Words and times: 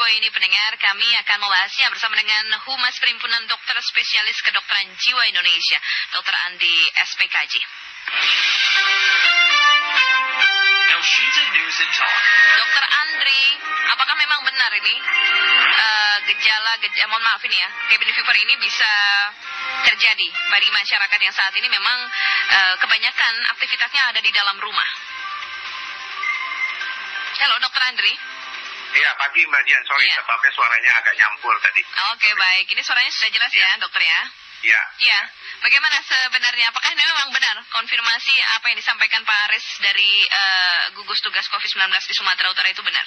Info 0.00 0.16
ini 0.16 0.32
pendengar 0.32 0.72
kami 0.80 1.12
akan 1.12 1.44
membahasnya 1.44 1.92
bersama 1.92 2.16
dengan 2.16 2.56
Humas 2.64 2.96
Perhimpunan 2.96 3.44
Dokter 3.44 3.76
Spesialis 3.84 4.40
Kedokteran 4.40 4.88
Jiwa 4.96 5.28
Indonesia, 5.28 5.76
Dr. 6.16 6.32
Andi 6.48 6.88
SPKJ. 7.04 7.60
Dokter 12.56 12.84
Andri, 12.96 13.44
apakah 13.92 14.16
memang 14.16 14.40
benar 14.48 14.72
ini 14.72 14.96
uh, 15.68 16.16
gejala, 16.32 16.80
gejala, 16.80 17.04
mohon 17.12 17.20
maaf 17.20 17.44
ini 17.44 17.60
ya, 17.60 17.68
cabin 17.92 18.08
fever 18.08 18.36
ini 18.40 18.56
bisa 18.56 18.92
terjadi 19.84 20.28
bagi 20.48 20.72
masyarakat 20.80 21.20
yang 21.20 21.34
saat 21.36 21.52
ini 21.60 21.68
memang 21.68 22.08
uh, 22.56 22.74
kebanyakan 22.80 23.34
aktivitasnya 23.52 24.16
ada 24.16 24.20
di 24.24 24.32
dalam 24.32 24.56
rumah? 24.64 24.88
Halo, 27.36 27.60
Dokter 27.60 27.84
Andri. 27.84 28.39
Iya, 28.90 29.10
pagi 29.14 29.40
Mbak 29.46 29.62
Dian. 29.66 29.82
Sorry, 29.86 30.06
ya. 30.10 30.18
sebabnya 30.18 30.50
suaranya 30.50 30.90
agak 30.98 31.14
nyampur 31.14 31.54
tadi. 31.62 31.82
Oke, 31.82 32.26
okay, 32.26 32.32
baik. 32.34 32.66
Ini 32.74 32.82
suaranya 32.82 33.12
sudah 33.14 33.30
jelas 33.30 33.52
ya, 33.54 33.62
ya 33.62 33.78
dokter 33.78 34.02
ya? 34.02 34.20
Iya. 34.60 34.80
Iya. 35.00 35.20
Bagaimana 35.62 35.96
sebenarnya? 36.04 36.66
Apakah 36.72 36.90
ini 36.92 37.04
memang 37.04 37.28
benar 37.32 37.56
konfirmasi 37.70 38.34
apa 38.58 38.64
yang 38.72 38.78
disampaikan 38.80 39.22
Pak 39.24 39.38
Aris 39.48 39.66
dari 39.80 40.26
uh, 40.26 40.82
gugus 40.98 41.20
tugas 41.22 41.46
COVID-19 41.48 41.86
di 42.08 42.14
Sumatera 42.16 42.50
Utara 42.50 42.68
itu 42.68 42.82
benar? 42.82 43.06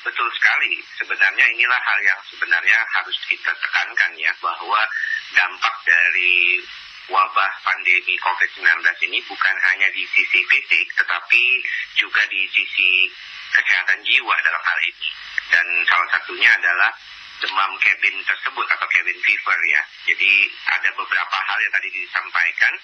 Betul 0.00 0.32
sekali. 0.32 0.80
Sebenarnya 0.96 1.46
inilah 1.52 1.80
hal 1.84 1.98
yang 2.00 2.20
sebenarnya 2.24 2.78
harus 2.96 3.18
kita 3.28 3.52
tekankan 3.52 4.16
ya, 4.16 4.32
bahwa 4.40 4.80
dampak 5.36 5.74
dari 5.84 6.64
wabah 7.10 7.52
pandemi 7.66 8.14
COVID-19 8.22 8.64
ini 9.10 9.18
bukan 9.26 9.56
hanya 9.70 9.90
di 9.90 10.06
sisi 10.08 10.40
fisik, 10.46 10.86
tetapi 10.94 11.42
juga 11.98 12.22
di 12.30 12.46
sisi 12.54 13.10
kesehatan 13.50 14.00
jiwa 14.06 14.34
dalam 14.40 14.62
hal 14.62 14.78
ini. 14.86 15.08
Dan 15.50 15.66
salah 15.90 16.08
satunya 16.14 16.50
adalah 16.54 16.94
demam 17.42 17.72
cabin 17.82 18.16
tersebut 18.22 18.66
atau 18.70 18.86
cabin 18.86 19.18
fever 19.18 19.58
ya. 19.66 19.82
Jadi 20.06 20.32
ada 20.70 20.88
beberapa 20.94 21.36
hal 21.42 21.58
yang 21.58 21.72
tadi 21.74 21.88
disampaikan, 21.90 22.74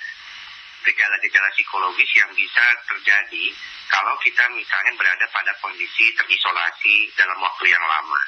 gejala-gejala 0.82 1.50
psikologis 1.54 2.10
yang 2.18 2.30
bisa 2.34 2.64
terjadi 2.90 3.44
kalau 3.86 4.14
kita 4.22 4.42
misalnya 4.54 4.92
berada 4.98 5.26
pada 5.30 5.54
kondisi 5.62 6.10
terisolasi 6.18 7.10
dalam 7.14 7.38
waktu 7.38 7.70
yang 7.70 7.82
lama. 7.86 8.20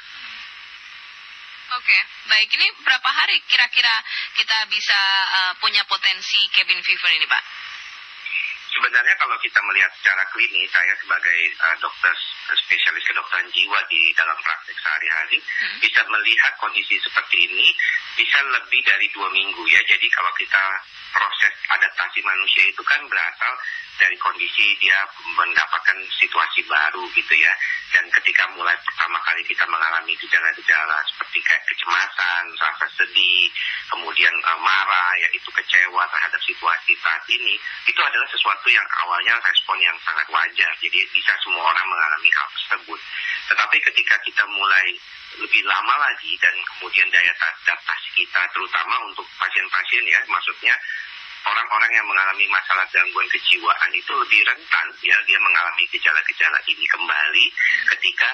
Oke, 1.79 1.99
baik. 2.27 2.51
Ini 2.59 2.67
berapa 2.83 3.07
hari 3.07 3.39
kira-kira 3.47 4.03
kita 4.35 4.67
bisa 4.67 4.99
uh, 5.31 5.53
punya 5.63 5.79
potensi 5.87 6.35
cabin 6.51 6.83
fever 6.83 7.11
ini, 7.15 7.23
Pak? 7.23 7.43
Sebenarnya 8.75 9.15
kalau 9.15 9.39
kita 9.39 9.63
melihat 9.63 9.87
secara 9.95 10.27
klinis, 10.35 10.67
saya 10.75 10.91
sebagai 10.99 11.39
uh, 11.55 11.75
dokter 11.79 12.11
spesialis 12.67 13.07
kedokteran 13.07 13.47
jiwa 13.55 13.79
di 13.87 14.11
dalam 14.11 14.35
praktek 14.43 14.75
sehari-hari 14.75 15.39
hmm. 15.39 15.79
bisa 15.79 16.03
melihat 16.11 16.51
kondisi 16.59 16.99
seperti 16.99 17.47
ini 17.47 17.71
bisa 18.19 18.43
lebih 18.43 18.83
dari 18.83 19.07
dua 19.15 19.31
minggu 19.31 19.63
ya. 19.71 19.79
Jadi 19.87 20.07
kalau 20.11 20.35
kita 20.35 20.63
proses 21.13 21.53
adaptasi 21.69 22.19
manusia 22.25 22.63
itu 22.69 22.81
kan 22.85 23.01
berasal 23.09 23.53
dari 23.99 24.15
kondisi 24.15 24.79
dia 24.79 24.95
mendapatkan 25.35 25.97
situasi 26.15 26.63
baru 26.65 27.03
gitu 27.11 27.33
ya. 27.35 27.51
Dan 27.91 28.07
ketika 28.07 28.47
mulai 28.55 28.73
pertama 28.87 29.19
kali 29.27 29.43
kita 29.43 29.67
mengalami 29.67 30.15
gejala-gejala 30.15 30.97
seperti 31.11 31.43
kayak 31.43 31.63
kecemasan, 31.67 32.43
rasa 32.55 32.87
sedih, 32.95 33.51
kemudian 33.91 34.31
uh, 34.47 34.59
marah, 34.63 35.11
yaitu 35.19 35.51
kecewa 35.51 36.07
terhadap 36.07 36.41
situasi 36.47 36.95
saat 37.03 37.23
ini, 37.27 37.59
itu 37.85 37.99
adalah 37.99 38.27
sesuatu 38.31 38.71
yang 38.71 38.87
awalnya 39.03 39.35
respon 39.43 39.77
yang 39.83 39.97
sangat 40.07 40.25
wajar. 40.31 40.71
Jadi 40.79 40.99
bisa 41.11 41.35
semua 41.43 41.67
orang 41.67 41.87
mengalami 41.91 42.29
hal 42.31 42.47
tersebut. 42.55 42.99
Tetapi 43.51 43.77
ketika 43.91 44.15
kita 44.23 44.43
mulai 44.47 44.95
lebih 45.37 45.61
lama 45.69 45.95
lagi 46.01 46.33
dan 46.41 46.55
kemudian 46.65 47.05
daya 47.13 47.33
adaptasi 47.37 48.09
kita 48.17 48.41
terutama 48.49 48.97
untuk 49.05 49.25
pasien-pasien 49.37 50.03
ya 50.09 50.19
maksudnya 50.25 50.73
orang-orang 51.45 51.91
yang 51.93 52.07
mengalami 52.09 52.45
masalah 52.51 52.83
gangguan 52.91 53.29
kejiwaan 53.31 53.91
itu 53.93 54.11
lebih 54.11 54.41
rentan 54.43 54.87
ya 55.05 55.15
dia 55.23 55.39
mengalami 55.39 55.83
gejala-gejala 55.93 56.59
ini 56.67 56.85
kembali 56.89 57.45
ketika 57.95 58.29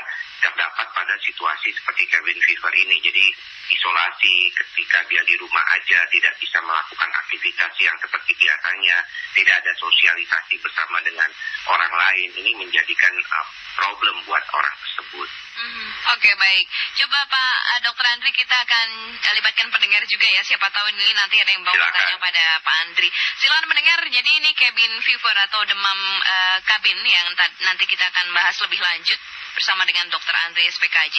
terdapat 0.45 0.87
pada 0.93 1.15
situasi 1.25 1.73
seperti 1.73 2.05
cabin 2.11 2.37
fever 2.37 2.73
ini. 2.77 3.01
Jadi 3.01 3.25
isolasi 3.73 4.53
ketika 4.53 5.01
dia 5.09 5.21
di 5.25 5.33
rumah 5.41 5.65
aja 5.73 6.05
tidak 6.13 6.37
bisa 6.37 6.61
melakukan 6.61 7.09
aktivitas 7.17 7.73
yang 7.81 7.97
seperti 7.97 8.31
biasanya, 8.37 8.97
tidak 9.33 9.55
ada 9.63 9.73
sosialisasi 9.81 10.55
bersama 10.61 11.01
dengan 11.01 11.29
orang 11.65 11.93
lain. 11.97 12.29
Ini 12.37 12.51
menjadikan 12.61 13.13
uh, 13.17 13.47
problem 13.73 14.15
buat 14.29 14.43
orang 14.53 14.75
tersebut. 14.85 15.29
Mm-hmm. 15.55 15.87
Oke 16.11 16.19
okay, 16.19 16.33
baik. 16.35 16.65
Coba 16.99 17.19
Pak 17.31 17.55
uh, 17.55 17.79
Dokter 17.87 18.05
Andri 18.11 18.31
kita 18.35 18.55
akan 18.59 18.87
libatkan 19.39 19.71
pendengar 19.71 20.03
juga 20.03 20.27
ya. 20.27 20.43
Siapa 20.43 20.67
tahu 20.67 20.91
ini 20.91 21.15
nanti 21.15 21.39
ada 21.39 21.51
yang 21.55 21.63
bawa 21.63 21.87
tanya 21.95 22.19
pada 22.19 22.43
Pak 22.59 22.75
Andri. 22.83 23.07
Silakan 23.39 23.71
mendengar. 23.71 23.99
Jadi 24.05 24.31
ini 24.35 24.51
cabin 24.51 24.93
fever 24.99 25.35
atau 25.47 25.63
demam 25.63 25.99
uh, 26.27 26.57
kabin 26.67 26.99
yang 27.07 27.27
nanti 27.63 27.87
kita 27.87 28.03
akan 28.03 28.35
bahas 28.35 28.55
lebih 28.67 28.79
lanjut 28.83 29.19
bersama 29.55 29.87
dengan 29.87 30.11
Dr. 30.11 30.35
Andre 30.45 30.67
SPKJ. 30.67 31.15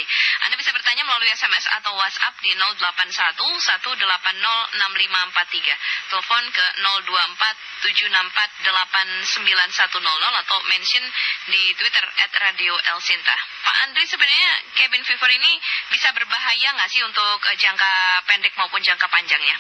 Anda 0.47 0.55
bisa 0.61 0.71
bertanya 0.77 1.09
melalui 1.09 1.33
SMS 1.33 1.65
atau 1.81 1.97
WhatsApp 1.97 2.37
di 2.45 2.53
081 2.53 3.41
180 3.41 3.97
6543. 3.97 6.13
Telepon 6.13 6.45
ke 6.53 6.65
024 6.85 7.89
764 7.89 8.69
8910 8.69 10.45
atau 10.45 10.59
mention 10.69 11.05
di 11.49 11.73
Twitter 11.81 12.05
at 12.05 12.33
Radio 12.45 12.77
El 12.93 13.01
Sinta. 13.01 13.33
Pak 13.65 13.77
Andre 13.89 14.05
sebenarnya 14.05 14.53
cabin 14.77 15.01
fever 15.03 15.33
ini 15.33 15.57
bisa 15.89 16.13
berbahaya 16.13 16.77
nggak 16.77 16.93
sih 16.93 17.01
untuk 17.03 17.41
eh, 17.49 17.57
jangka 17.57 18.21
pendek 18.29 18.53
maupun 18.61 18.85
jangka 18.85 19.09
panjangnya? 19.09 19.57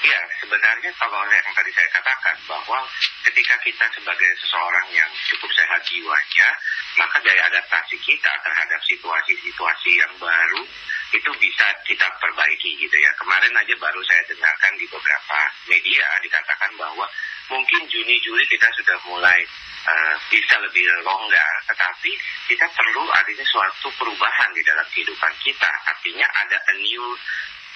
Ya, 0.00 0.20
sebenarnya 0.40 0.90
kalau 0.96 1.20
yang 1.28 1.52
tadi 1.52 1.68
saya 1.76 1.84
katakan 1.92 2.32
bahwa 2.48 2.88
ketika 3.28 3.52
kita 3.60 3.84
sebagai 3.92 4.32
seseorang 4.40 4.88
yang 4.96 5.10
cukup 5.28 5.52
sehat 5.52 5.76
jiwanya, 5.84 6.48
maka 6.96 7.20
daya 7.20 7.44
adaptasi 7.52 8.00
kita 8.00 8.32
terhadap 8.40 8.80
situasi-situasi 8.88 9.90
yang 10.00 10.12
baru 10.16 10.64
itu 11.12 11.30
bisa 11.36 11.66
kita 11.84 12.08
perbaiki 12.16 12.80
gitu 12.80 12.96
ya. 12.96 13.12
Kemarin 13.20 13.52
aja 13.52 13.74
baru 13.76 14.00
saya 14.08 14.24
dengarkan 14.24 14.72
di 14.80 14.88
beberapa 14.88 15.38
media 15.68 16.04
dikatakan 16.24 16.72
bahwa 16.80 17.04
mungkin 17.52 17.84
Juni-Juli 17.84 18.44
kita 18.48 18.72
sudah 18.80 18.96
mulai 19.04 19.44
uh, 19.84 20.16
bisa 20.32 20.56
lebih 20.64 20.80
longgar, 21.04 21.54
tetapi 21.68 22.12
kita 22.48 22.64
perlu 22.72 23.04
adanya 23.20 23.44
suatu 23.52 23.92
perubahan 24.00 24.48
di 24.56 24.64
dalam 24.64 24.86
kehidupan 24.96 25.34
kita. 25.44 25.70
Artinya 25.92 26.24
ada 26.40 26.56
a 26.56 26.74
new 26.80 27.04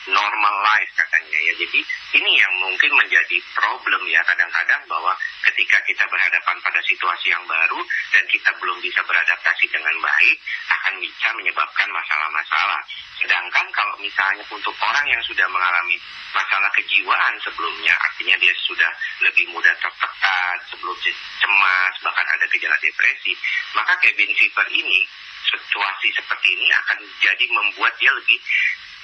normal 0.08 0.54
life 0.64 0.90
katanya 0.96 1.38
ya. 1.38 1.52
Jadi 1.64 1.80
ini 2.20 2.30
yang 2.36 2.52
mungkin 2.60 2.92
menjadi 2.92 3.36
problem 3.56 4.02
ya 4.10 4.20
kadang-kadang 4.28 4.82
bahwa 4.84 5.12
ketika 5.48 5.80
kita 5.88 6.04
berhadapan 6.08 6.56
pada 6.60 6.80
situasi 6.84 7.32
yang 7.32 7.44
baru 7.48 7.80
dan 8.12 8.24
kita 8.28 8.50
belum 8.60 8.78
bisa 8.84 9.00
beradaptasi 9.04 9.64
dengan 9.72 9.96
baik 10.00 10.36
akan 10.68 10.94
bisa 11.00 11.28
menyebabkan 11.36 11.88
masalah-masalah. 11.88 12.80
Sedangkan 13.20 13.66
kalau 13.72 13.94
misalnya 14.02 14.44
untuk 14.50 14.74
orang 14.84 15.06
yang 15.08 15.22
sudah 15.24 15.46
mengalami 15.48 15.96
masalah 16.34 16.68
kejiwaan 16.74 17.34
sebelumnya, 17.40 17.94
artinya 17.96 18.36
dia 18.42 18.52
sudah 18.66 18.90
lebih 19.22 19.48
mudah 19.54 19.72
tertekan, 19.78 20.56
sebelum 20.68 20.96
cemas, 21.40 21.94
bahkan 22.02 22.26
ada 22.26 22.44
gejala 22.50 22.76
depresi, 22.82 23.32
maka 23.72 23.94
cabin 24.02 24.28
fever 24.34 24.66
ini 24.74 25.06
situasi 25.44 26.08
seperti 26.16 26.48
ini 26.58 26.68
akan 26.72 26.98
jadi 27.22 27.44
membuat 27.48 27.94
dia 28.00 28.10
lebih 28.10 28.38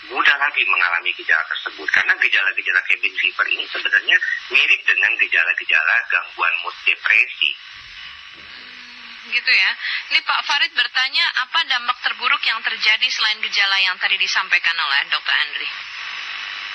mudah 0.09 0.37
lagi 0.41 0.65
mengalami 0.65 1.12
gejala 1.12 1.44
tersebut 1.53 1.88
karena 1.93 2.16
gejala-gejala 2.16 2.81
cabin 2.88 3.15
fever 3.21 3.47
ini 3.53 3.65
sebenarnya 3.69 4.16
mirip 4.49 4.81
dengan 4.88 5.12
gejala-gejala 5.21 5.94
gangguan 6.09 6.55
mood 6.65 6.77
depresi. 6.88 7.53
Gitu 9.31 9.53
ya. 9.53 9.71
Ini 10.10 10.19
Pak 10.25 10.41
Farid 10.49 10.72
bertanya 10.72 11.27
apa 11.44 11.60
dampak 11.69 12.00
terburuk 12.03 12.43
yang 12.49 12.59
terjadi 12.65 13.06
selain 13.12 13.39
gejala 13.45 13.77
yang 13.84 13.95
tadi 14.01 14.16
disampaikan 14.16 14.75
oleh 14.75 15.07
Dr. 15.13 15.34
Andri? 15.36 15.69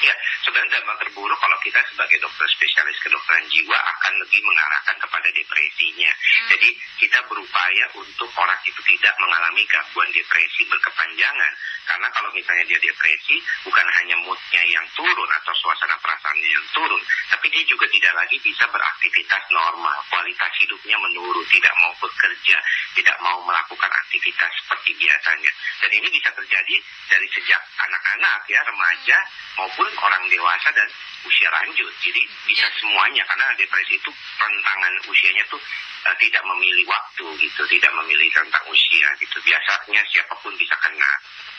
Ya, 0.04 0.12
sebenarnya 0.44 0.76
dampak 0.76 1.08
terburuk 1.08 1.40
kalau 1.40 1.56
kita 1.64 1.80
sebagai 1.88 2.20
dokter 2.20 2.48
spesialis 2.52 3.00
kedokteran 3.00 3.48
jiwa 3.48 3.80
akan 3.80 4.14
lebih 4.28 4.42
mengarahkan 4.44 4.96
kepada 5.00 5.30
depresinya. 5.32 6.12
Hmm. 6.12 6.48
Jadi 6.52 6.70
kita 7.00 7.20
berupaya 7.32 7.86
untuk 7.96 8.28
orang 8.36 8.60
itu 8.68 8.82
tidak 8.84 9.16
mengalami 9.24 9.64
gangguan 9.72 10.12
depresi 10.12 10.68
berkepanjangan. 10.68 11.54
Karena 11.86 12.08
kalau 12.12 12.30
misalnya 12.34 12.66
dia 12.66 12.82
depresi, 12.82 13.40
bukan 13.62 13.86
hanya 14.02 14.18
moodnya 14.26 14.64
yang 14.68 14.84
turun 14.98 15.30
atau 15.38 15.54
suasana 15.54 15.96
perasaannya 16.02 16.50
yang 16.50 16.66
turun, 16.74 17.02
tapi 17.30 17.48
dia 17.54 17.64
juga 17.70 17.86
tidak 17.94 18.14
lagi 18.18 18.42
bisa 18.42 18.66
beraktivitas 18.68 19.44
normal. 19.54 19.96
Kualitas 20.10 20.52
hidupnya 20.60 20.98
menurun, 20.98 21.46
tidak 21.54 21.72
mau 21.78 21.94
bekerja, 22.02 22.58
tidak 22.98 23.18
mau 23.22 23.38
melakukan 23.46 23.92
aktivitas 23.94 24.52
seperti 24.60 24.98
biasanya. 24.98 25.52
Dan 25.80 25.92
ini 25.94 26.08
bisa 26.10 26.34
terjadi 26.34 26.76
dari 27.08 27.28
sejak 27.32 27.62
anak-anak 27.86 28.42
ya, 28.50 28.60
remaja 28.66 29.18
maupun 29.62 29.85
pun 29.86 29.94
orang 30.02 30.26
dewasa 30.34 30.74
dan 30.74 30.90
usia 31.22 31.50
lanjut. 31.54 31.94
Jadi 32.02 32.22
bisa 32.50 32.66
ya. 32.66 32.74
semuanya 32.82 33.22
karena 33.30 33.54
depresi 33.54 34.02
itu 34.02 34.10
rentangan 34.42 34.94
usianya 35.06 35.46
tuh 35.46 35.62
uh, 36.10 36.16
tidak 36.18 36.42
memilih 36.42 36.90
waktu 36.90 37.26
gitu, 37.38 37.62
tidak 37.70 37.94
memilih 37.94 38.26
tentang 38.34 38.66
usia 38.66 39.14
gitu. 39.22 39.38
Biasanya 39.46 40.02
siapa 40.10 40.34
pun 40.42 40.58
bisa 40.58 40.74
kena 40.82 41.14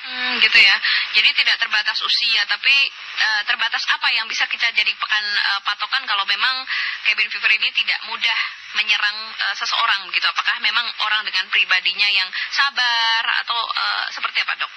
Hmm, 0.06 0.38
gitu 0.38 0.54
ya. 0.54 0.76
Jadi 1.18 1.34
tidak 1.34 1.58
terbatas 1.58 1.98
usia, 1.98 2.46
tapi 2.46 2.70
uh, 3.18 3.42
terbatas 3.42 3.82
apa 3.90 4.06
yang 4.14 4.30
bisa 4.30 4.46
kita 4.46 4.70
jadikan 4.70 5.24
uh, 5.50 5.58
patokan 5.66 6.06
kalau 6.06 6.22
memang 6.30 6.62
cabin 7.02 7.26
fever 7.26 7.50
ini 7.50 7.74
tidak 7.74 7.98
mudah 8.06 8.38
menyerang 8.78 9.18
uh, 9.34 9.54
seseorang 9.58 10.06
begitu. 10.06 10.30
Apakah 10.30 10.62
memang 10.62 10.86
orang 11.02 11.26
dengan 11.26 11.50
pribadinya 11.50 12.06
yang 12.06 12.30
sabar 12.54 13.22
atau 13.42 13.58
uh, 13.58 14.06
seperti 14.14 14.46
apa, 14.46 14.54
Dok? 14.62 14.72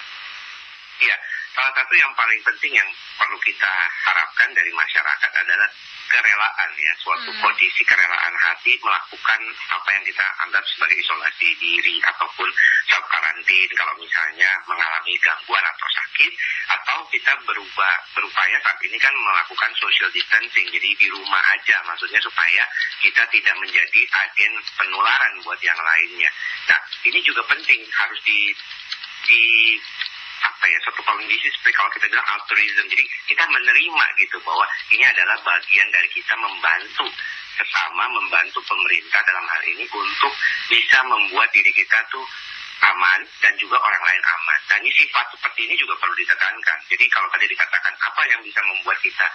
Iya, 0.99 1.15
salah 1.59 1.75
satu 1.75 1.91
yang 1.99 2.15
paling 2.15 2.39
penting 2.47 2.71
yang 2.71 2.87
perlu 3.19 3.35
kita 3.43 3.73
harapkan 4.07 4.47
dari 4.55 4.71
masyarakat 4.71 5.31
adalah 5.43 5.67
kerelaan 6.07 6.71
ya 6.79 6.93
suatu 7.03 7.35
hmm. 7.35 7.43
kondisi 7.43 7.83
kerelaan 7.83 8.31
hati 8.39 8.79
melakukan 8.79 9.41
apa 9.67 9.89
yang 9.91 10.03
kita 10.07 10.23
anggap 10.39 10.63
sebagai 10.71 10.95
isolasi 11.03 11.51
diri 11.59 11.99
ataupun 11.99 12.47
self 12.87 13.03
karantin 13.11 13.67
kalau 13.75 13.91
misalnya 13.99 14.55
mengalami 14.71 15.19
gangguan 15.19 15.59
atau 15.67 15.87
sakit 15.99 16.31
atau 16.79 16.97
kita 17.11 17.35
berubah 17.43 17.93
berupaya 18.15 18.55
saat 18.63 18.79
ini 18.79 18.95
kan 18.95 19.11
melakukan 19.11 19.71
social 19.75 20.07
distancing 20.15 20.63
jadi 20.71 20.89
di 20.95 21.07
rumah 21.11 21.43
aja. 21.59 21.83
Maksudnya 21.83 22.23
supaya 22.23 22.63
kita 23.03 23.27
tidak 23.35 23.55
menjadi 23.59 24.01
agen 24.07 24.53
penularan 24.79 25.43
buat 25.43 25.59
yang 25.59 25.77
lainnya. 25.77 26.31
Nah 26.71 26.79
ini 27.03 27.19
juga 27.19 27.43
penting 27.51 27.83
harus 27.83 28.19
di 28.23 28.55
di 29.27 29.43
apa 30.39 30.65
ya 30.67 30.79
satu 30.87 31.01
kondisi 31.03 31.47
seperti 31.51 31.75
kalau 31.75 31.91
kita 31.95 32.05
bilang 32.07 32.27
altruism. 32.35 32.85
Jadi 32.87 33.03
kita 33.27 33.43
menerima 33.47 34.05
gitu 34.19 34.37
bahwa 34.43 34.65
ini 34.91 35.03
adalah 35.03 35.37
bagian 35.43 35.87
dari 35.91 36.09
kita 36.11 36.33
membantu 36.39 37.07
sesama 37.59 38.07
membantu 38.15 38.63
pemerintah 38.63 39.19
dalam 39.27 39.45
hal 39.51 39.61
ini 39.67 39.83
untuk 39.83 40.33
bisa 40.71 40.99
membuat 41.03 41.51
diri 41.51 41.71
kita 41.75 41.99
tuh 42.07 42.23
aman 42.79 43.19
dan 43.43 43.53
juga 43.59 43.75
orang 43.75 44.03
lain 44.07 44.23
aman. 44.23 44.59
Dan 44.71 44.79
ini 44.83 44.93
sifat 44.95 45.25
seperti 45.35 45.67
ini 45.67 45.75
juga 45.75 45.99
perlu 45.99 46.15
ditekankan. 46.15 46.79
Jadi 46.87 47.05
kalau 47.11 47.27
tadi 47.31 47.45
dikatakan 47.51 47.93
apa 47.99 48.21
yang 48.31 48.39
bisa 48.43 48.59
membuat 48.63 48.97
kita 49.03 49.27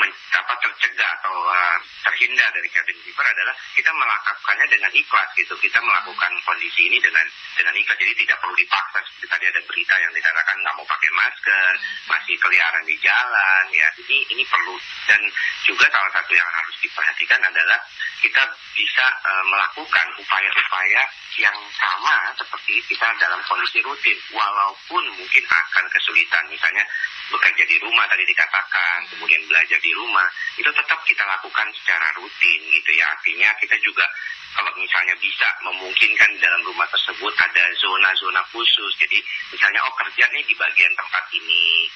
men, 0.00 0.10
apa, 0.32 0.52
tercegah 0.64 1.10
atau 1.20 1.34
uh, 1.44 1.76
terhindar 2.08 2.48
dari 2.56 2.68
cabin 2.72 2.96
fever 3.04 3.26
adalah 3.26 3.54
kita 3.76 3.90
melakukannya 3.92 4.66
dengan 4.72 4.92
ikhlas 4.96 5.28
gitu. 5.36 5.54
Kita 5.60 5.78
melakukan 5.84 6.32
kondisi 6.46 6.88
ini 6.88 6.98
dengan 7.02 7.26
dengan 7.56 7.74
ikhlas. 7.76 7.98
Jadi 8.00 8.14
tidak 8.24 8.36
perlu 8.40 8.54
dipaksa. 8.56 8.98
Seperti 9.04 9.26
tadi 9.28 9.44
ada 9.50 9.60
berita 9.68 9.94
yang 10.00 10.12
dikatakan 10.16 10.56
nggak 10.64 10.74
mau 10.80 10.86
pakai 10.88 11.10
masker, 11.12 11.72
masih 12.08 12.34
keliaran 12.40 12.84
di 12.88 12.96
jalan. 13.04 13.64
Ya 13.76 13.88
ini 14.08 14.24
ini 14.32 14.42
perlu 14.48 14.74
dan 15.04 15.20
juga 15.68 15.86
salah 15.92 16.10
satu 16.14 16.32
yang 16.32 16.48
harus 16.48 16.76
diperhatikan 16.80 17.40
adalah 17.44 17.78
kita 18.20 18.42
bisa 19.00 19.16
uh, 19.32 19.44
melakukan 19.48 20.12
upaya-upaya 20.20 21.02
yang 21.40 21.56
sama 21.72 22.36
seperti 22.36 22.84
kita 22.84 23.08
dalam 23.16 23.40
kondisi 23.48 23.80
rutin, 23.80 24.12
walaupun 24.28 25.00
mungkin 25.16 25.40
akan 25.48 25.88
kesulitan, 25.88 26.44
misalnya 26.52 26.84
bekerja 27.32 27.64
di 27.64 27.80
rumah 27.80 28.04
tadi 28.12 28.28
dikatakan, 28.28 29.08
kemudian 29.08 29.40
belajar 29.48 29.80
di 29.80 29.96
rumah, 29.96 30.28
itu 30.60 30.68
tetap 30.68 31.00
kita 31.08 31.24
lakukan 31.24 31.72
secara 31.80 32.12
rutin 32.20 32.60
gitu 32.76 32.92
ya. 32.92 33.08
Artinya 33.08 33.48
kita 33.56 33.80
juga 33.80 34.04
kalau 34.52 34.68
misalnya 34.76 35.16
bisa 35.16 35.48
memungkinkan 35.64 36.36
dalam 36.36 36.60
rumah 36.68 36.84
tersebut 36.92 37.32
ada 37.40 37.64
zona-zona 37.80 38.44
khusus, 38.52 38.92
jadi 39.00 39.16
misalnya 39.48 39.80
oh 39.80 39.96
kerja 39.96 40.28
nih 40.28 40.44
di 40.44 40.52
bagian 40.60 40.92
tempat 40.92 41.24
ini, 41.32 41.88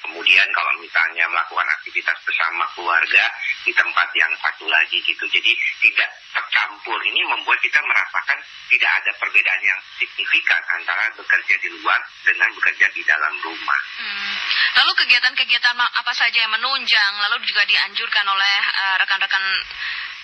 Kemudian 0.00 0.46
kalau 0.54 0.72
misalnya 0.80 1.24
melakukan 1.28 1.68
aktivitas 1.80 2.16
bersama 2.24 2.64
keluarga 2.74 3.24
di 3.64 3.72
tempat 3.74 4.08
yang 4.16 4.32
satu 4.40 4.66
lagi 4.66 4.98
gitu. 5.04 5.24
Jadi 5.28 5.52
tidak 5.82 6.08
tercampur. 6.30 6.98
Ini 7.02 7.20
membuat 7.26 7.58
kita 7.60 7.80
merasakan 7.82 8.38
tidak 8.70 8.90
ada 9.02 9.10
perbedaan 9.18 9.62
yang 9.62 9.80
signifikan 9.98 10.62
antara 10.74 11.10
bekerja 11.18 11.54
di 11.58 11.68
luar 11.80 11.98
dengan 12.22 12.50
bekerja 12.54 12.86
di 12.94 13.02
dalam 13.02 13.34
rumah. 13.42 13.80
Hmm. 13.98 14.34
Lalu 14.80 14.92
kegiatan-kegiatan 15.04 15.76
apa 15.76 16.12
saja 16.14 16.38
yang 16.38 16.52
menunjang, 16.54 17.12
lalu 17.26 17.42
juga 17.44 17.66
dianjurkan 17.66 18.26
oleh 18.26 18.56
uh, 18.62 18.96
rekan-rekan 19.02 19.44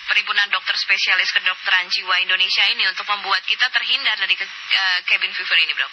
Perhimpunan 0.07 0.47
Dokter 0.47 0.71
Spesialis 0.79 1.35
Kedokteran 1.35 1.91
Jiwa 1.91 2.15
Indonesia 2.23 2.63
ini 2.71 2.87
untuk 2.87 3.03
membuat 3.11 3.43
kita 3.43 3.67
terhindar 3.75 4.15
dari 4.15 4.39
uh, 4.39 4.99
cabin 5.03 5.35
fever 5.35 5.57
ini, 5.59 5.75
Bro? 5.75 5.87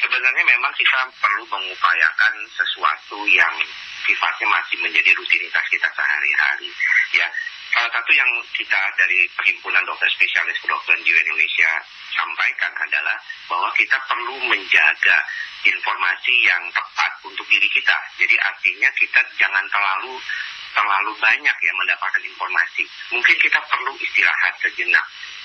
Sebenarnya 0.00 0.44
memang 0.44 0.72
kita 0.76 1.08
perlu 1.20 1.44
mengupayakan 1.48 2.34
sesuatu 2.52 3.24
yang 3.28 3.54
sifatnya 4.04 4.46
masih 4.50 4.76
menjadi 4.80 5.10
rutinitas 5.16 5.64
kita 5.72 5.88
sehari-hari. 5.92 6.70
Ya, 7.16 7.26
salah 7.74 7.90
satu 7.90 8.12
yang 8.14 8.30
kita 8.54 8.80
dari 8.96 9.26
Perhimpunan 9.34 9.82
Dokter 9.88 10.08
Spesialis 10.12 10.56
Kedokteran 10.62 11.02
Jiwa 11.02 11.20
Indonesia 11.26 11.70
sampaikan 12.14 12.72
adalah 12.80 13.16
bahwa 13.50 13.70
kita 13.74 13.98
perlu 14.06 14.36
menjaga 14.46 15.18
informasi 15.66 16.34
yang 16.46 16.62
tepat 16.70 17.12
untuk 17.26 17.44
diri 17.50 17.68
kita. 17.68 17.96
Jadi 18.16 18.36
artinya 18.38 18.88
kita 18.94 19.20
jangan 19.36 19.64
terlalu 19.68 20.16
terlalu 20.76 21.12
banyak 21.16 21.56
ya 21.56 21.72
mendapatkan 21.72 22.20
informasi. 22.20 22.84
Mungkin 23.08 23.36
kita 23.40 23.60
perlu 23.64 23.96
istirahat 23.96 24.54
sejenak 24.60 25.04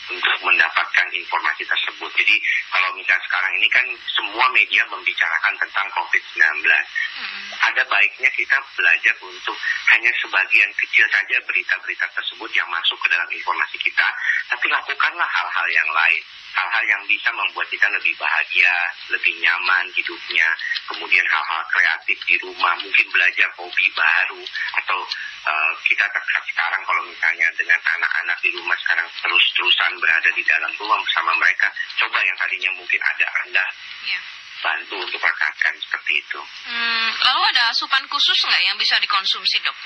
untuk 0.10 0.38
mendapatkan 0.42 1.08
informasi 1.14 1.64
tersebut. 1.68 2.10
Jadi 2.18 2.36
kalau 2.74 2.90
misalnya 2.98 3.22
sekarang 3.30 3.54
ini 3.60 3.68
kan 3.70 3.86
semua 4.10 4.48
media 4.56 4.82
membicarakan 4.90 5.54
tentang 5.62 5.88
COVID-19. 5.94 6.66
Hmm. 6.66 7.48
Ada 7.72 7.84
baiknya 7.86 8.30
kita 8.34 8.58
belajar 8.74 9.16
untuk 9.22 9.58
hanya 9.94 10.12
sebagian 10.18 10.72
kecil 10.80 11.06
saja 11.14 11.38
berita-berita 11.46 12.06
tersebut 12.18 12.50
yang 12.58 12.68
masuk 12.74 12.98
ke 13.04 13.08
dalam 13.12 13.30
informasi 13.30 13.78
kita, 13.78 14.08
tapi 14.50 14.66
lakukanlah 14.72 15.30
hal-hal 15.30 15.68
yang 15.70 15.90
lain 15.94 16.24
hal-hal 16.52 16.84
yang 16.88 17.04
bisa 17.08 17.30
membuat 17.32 17.68
kita 17.72 17.88
lebih 17.92 18.14
bahagia, 18.20 18.76
lebih 19.12 19.34
nyaman 19.40 19.86
hidupnya, 19.96 20.48
kemudian 20.92 21.26
hal-hal 21.28 21.62
kreatif 21.72 22.18
di 22.28 22.36
rumah, 22.44 22.76
mungkin 22.80 23.08
belajar 23.12 23.48
hobi 23.56 23.88
baru, 23.96 24.42
atau 24.84 25.00
uh, 25.48 25.74
kita 25.88 26.06
terkait 26.12 26.46
sekarang 26.52 26.82
kalau 26.84 27.02
misalnya 27.08 27.48
dengan 27.56 27.80
anak-anak 27.80 28.38
di 28.44 28.50
rumah 28.56 28.78
sekarang 28.84 29.08
terus-terusan 29.24 29.92
berada 30.00 30.30
di 30.36 30.44
dalam 30.44 30.72
rumah 30.76 31.00
bersama 31.00 31.32
mereka, 31.40 31.68
coba 32.00 32.20
yang 32.24 32.38
tadinya 32.38 32.72
mungkin 32.76 33.00
ada 33.00 33.28
rendah, 33.44 33.70
yeah. 34.08 34.24
bantu 34.60 34.96
untuk 35.00 35.22
rekan 35.24 35.76
seperti 35.80 36.14
itu. 36.20 36.42
Hmm, 36.68 37.10
lalu 37.24 37.42
ada 37.56 37.72
asupan 37.72 38.04
khusus 38.12 38.38
nggak 38.44 38.64
yang 38.68 38.78
bisa 38.78 39.00
dikonsumsi 39.00 39.58
dok? 39.64 39.78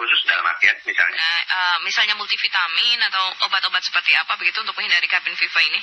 Khusus 0.00 0.24
dalam 0.24 0.48
artian 0.48 0.72
misalnya? 0.88 1.20
Nah, 1.20 1.40
uh, 1.52 1.78
misalnya 1.84 2.16
multivitamin 2.16 2.96
atau 3.12 3.36
obat-obat 3.44 3.84
seperti 3.84 4.16
apa 4.16 4.32
begitu 4.40 4.64
untuk 4.64 4.72
menghindari 4.80 5.04
cabin 5.04 5.36
fever 5.36 5.60
ini? 5.68 5.80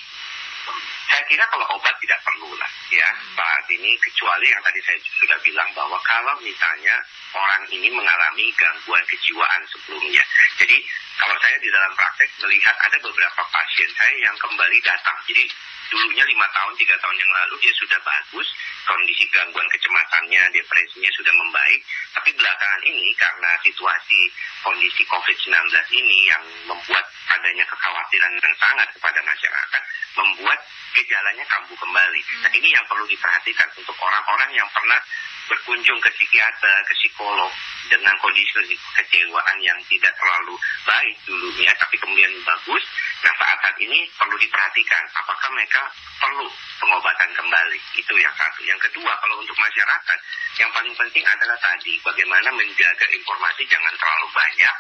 Saya 1.07 1.23
kira 1.29 1.45
kalau 1.47 1.63
obat 1.79 1.95
tidak 2.03 2.19
perlu 2.25 2.51
lah 2.59 2.67
ya 2.91 3.07
hmm. 3.07 3.39
saat 3.39 3.63
ini 3.71 3.95
kecuali 4.03 4.51
yang 4.51 4.59
tadi 4.59 4.79
saya 4.83 4.99
sudah 4.99 5.39
bilang 5.39 5.69
bahwa 5.71 5.95
kalau 6.03 6.35
misalnya 6.43 6.99
orang 7.31 7.63
ini 7.71 7.87
mengalami 7.87 8.51
gangguan 8.59 8.99
kejiwaan 9.07 9.61
sebelumnya. 9.71 10.23
Jadi 10.59 10.77
kalau 11.15 11.35
saya 11.39 11.55
di 11.63 11.69
dalam 11.71 11.93
praktek 11.95 12.27
melihat 12.43 12.75
ada 12.83 12.97
beberapa 12.99 13.41
pasien 13.47 13.89
saya 13.95 14.15
yang 14.19 14.35
kembali 14.35 14.79
datang. 14.83 15.15
Jadi 15.31 15.47
dulunya 15.91 16.25
lima 16.27 16.47
tahun, 16.51 16.73
tiga 16.75 16.95
tahun 16.99 17.17
yang 17.17 17.31
lalu 17.31 17.55
dia 17.63 17.73
sudah 17.79 17.99
bagus, 18.03 18.47
kondisi 18.87 19.23
gangguan 19.31 19.67
kecemasannya, 19.71 20.43
depresinya 20.51 21.11
sudah 21.15 21.33
membaik. 21.35 21.81
Tapi 22.15 22.29
belakangan 22.35 22.81
ini 22.83 23.13
karena 23.15 23.51
situasi 23.63 24.19
kondisi 24.63 25.03
COVID-19 25.07 25.53
ini 25.95 26.17
yang 26.27 26.43
membuat 26.67 27.05
adanya 27.31 27.65
kekhawatiran 27.67 28.33
yang 28.39 28.55
sangat 28.59 28.87
kepada 28.95 29.19
masyarakat, 29.23 29.83
membuat 30.15 30.59
gejalanya 30.95 31.45
kambuh 31.45 31.77
kembali. 31.77 32.21
Nah 32.43 32.51
ini 32.55 32.69
yang 32.73 32.85
perlu 32.89 33.05
diperhatikan 33.05 33.67
untuk 33.77 33.95
orang-orang 34.01 34.51
yang 34.55 34.67
pernah 34.73 34.99
berkunjung 35.47 35.99
ke 36.03 36.09
psikiater, 36.15 36.77
ke 36.85 36.93
psikolog 36.99 37.51
dengan 37.87 38.15
kondisi 38.19 38.75
kecewaan 38.99 39.57
yang 39.63 39.79
tidak 39.87 40.11
terlalu 40.19 40.55
baik 40.83 41.15
dulunya, 41.23 41.71
tapi 41.79 41.95
kemudian 41.99 42.31
bagus. 42.43 42.83
Nah 43.23 43.33
saat-saat 43.39 43.77
ini 43.79 44.05
perlu 44.19 44.35
diperhatikan 44.37 45.03
apakah 45.15 45.49
mereka 45.55 45.81
perlu 46.19 46.45
pengobatan 46.77 47.29
kembali. 47.33 47.79
Itu 47.95 48.13
yang 48.19 48.33
satu. 48.35 48.61
Yang 48.67 48.91
kedua, 48.91 49.11
kalau 49.23 49.35
untuk 49.39 49.57
masyarakat, 49.57 50.19
yang 50.59 50.69
paling 50.75 50.93
penting 50.93 51.25
adalah 51.25 51.57
tadi 51.63 51.95
bagaimana 52.03 52.49
menjaga 52.53 53.05
informasi 53.09 53.63
jangan 53.71 53.93
terlalu 53.97 54.27
banyak. 54.35 54.75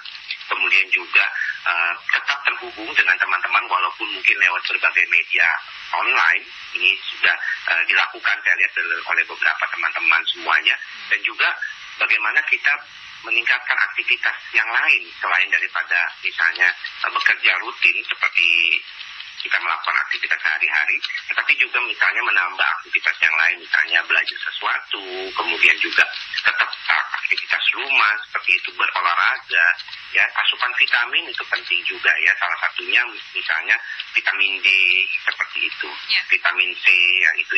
Kemudian 0.47 0.87
juga 0.95 1.25
uh, 1.67 1.93
tetap 2.07 2.39
terhubung 2.47 2.89
dengan 2.95 3.15
teman-teman 3.19 3.63
walaupun 3.67 4.07
mungkin 4.15 4.35
lewat 4.39 4.61
berbagai 4.71 5.05
media 5.11 5.47
online. 5.91 6.43
Ini 6.79 6.95
sudah 7.11 7.35
uh, 7.75 7.83
dilakukan 7.85 8.35
saya 8.41 8.55
lihat 8.55 8.73
oleh 9.03 9.23
beberapa 9.27 9.63
teman-teman 9.67 10.21
semuanya. 10.31 10.75
Dan 11.11 11.19
juga 11.27 11.51
bagaimana 11.99 12.39
kita 12.47 12.73
meningkatkan 13.25 13.77
aktivitas 13.91 14.37
yang 14.53 14.69
lain 14.69 15.03
selain 15.19 15.49
daripada 15.49 15.99
misalnya 16.21 16.69
bekerja 17.11 17.51
rutin 17.59 17.97
seperti 18.05 18.77
kita 19.41 19.57
melakukan 19.61 19.97
aktivitas 20.01 20.39
sehari-hari, 20.41 20.97
tetapi 21.29 21.53
juga 21.61 21.79
misalnya 21.85 22.21
menambah 22.25 22.67
aktivitas 22.81 23.15
yang 23.21 23.35
lain, 23.37 23.57
misalnya 23.61 23.99
belajar 24.05 24.37
sesuatu, 24.49 25.03
kemudian 25.33 25.77
juga 25.81 26.03
tetap 26.41 26.69
aktivitas 27.27 27.63
rumah 27.75 28.13
seperti 28.27 28.51
itu 28.57 28.69
berolahraga, 28.73 29.67
ya 30.15 30.25
asupan 30.45 30.71
vitamin 30.79 31.27
itu 31.27 31.43
penting 31.51 31.79
juga 31.83 32.11
ya 32.23 32.31
salah 32.39 32.57
satunya 32.63 33.03
misalnya 33.35 33.75
vitamin 34.15 34.57
D 34.63 34.67
seperti 35.27 35.67
itu, 35.67 35.89
ya. 36.07 36.21
vitamin 36.31 36.71
C 36.81 36.85
ya 37.21 37.31
itu 37.37 37.57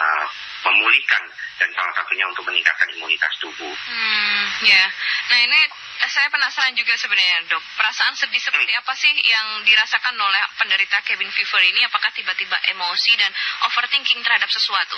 uh, 0.00 0.26
memulihkan 0.66 1.22
dan 1.60 1.68
salah 1.76 1.92
satunya 1.94 2.24
untuk 2.28 2.44
meningkatkan 2.48 2.88
imunitas 2.96 3.32
tubuh. 3.40 3.74
Hmm, 3.86 4.44
ya. 4.64 4.84
Nah 5.28 5.38
ini 5.44 5.60
saya 6.08 6.32
penasaran 6.32 6.72
juga 6.72 6.96
sebenarnya 6.96 7.44
dok, 7.50 7.60
perasaan 7.76 8.16
sedih 8.16 8.40
seperti 8.40 8.72
apa 8.72 8.92
sih 8.96 9.12
yang 9.26 9.60
dirasakan 9.66 10.16
oleh 10.16 10.42
penderita 10.56 10.96
cabin 11.04 11.28
fever 11.28 11.62
ini? 11.66 11.84
Apakah 11.84 12.08
tiba-tiba 12.16 12.56
emosi 12.72 13.12
dan 13.20 13.28
overthinking 13.68 14.24
terhadap 14.24 14.48
sesuatu? 14.48 14.96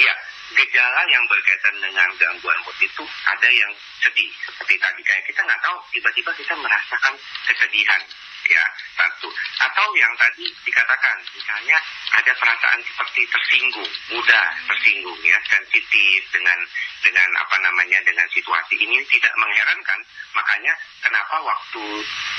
Ya, 0.00 0.14
gejala 0.54 1.02
yang 1.10 1.24
berkaitan 1.26 1.74
dengan 1.80 2.08
gangguan 2.16 2.58
mood 2.62 2.78
itu 2.80 3.04
ada 3.04 3.48
yang 3.50 3.72
sedih 4.00 4.30
seperti 4.46 4.76
tadi 4.78 5.00
kayak 5.02 5.24
kita 5.26 5.40
nggak 5.42 5.60
tahu 5.64 5.76
tiba-tiba 5.90 6.30
kita 6.36 6.54
merasakan 6.54 7.14
kesedihan 7.48 8.02
ya 8.44 8.64
satu 8.92 9.32
atau 9.56 9.88
yang 9.96 10.12
tadi 10.20 10.44
dikatakan 10.68 11.16
misalnya 11.32 11.80
ada 12.12 12.32
perasaan 12.36 12.80
seperti 12.84 13.24
tersinggung 13.32 13.88
mudah 14.12 14.46
tersinggung 14.68 15.16
ya 15.24 15.40
sensitif 15.48 16.20
dengan 16.28 16.60
dengan 17.04 17.28
apa 17.36 17.56
namanya 17.60 18.00
dengan 18.02 18.24
situasi 18.32 18.74
ini 18.80 18.98
tidak 19.12 19.30
mengherankan 19.36 20.00
makanya 20.32 20.72
kenapa 21.04 21.36
waktu 21.44 21.84